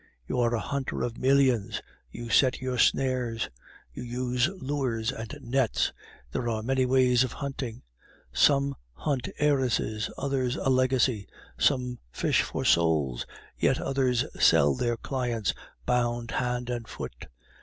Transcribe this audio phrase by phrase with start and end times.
[0.27, 3.49] You are a hunter of millions; you set your snares;
[3.93, 5.93] you use lures and nets;
[6.31, 7.83] there are many ways of hunting.
[8.33, 11.27] Some hunt heiresses, others a legacy;
[11.59, 13.27] some fish for souls,
[13.59, 15.53] yet others sell their clients,
[15.85, 17.27] bound hand and foot.